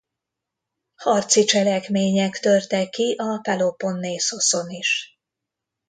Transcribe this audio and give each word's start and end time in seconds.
Harci 0.95 1.43
cselekmények 1.45 2.39
törtek 2.39 2.89
ki 2.89 3.15
a 3.17 3.39
Peloponnészoszon 3.41 4.69
is. 4.69 5.19